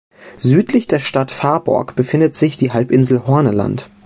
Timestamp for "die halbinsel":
2.57-3.27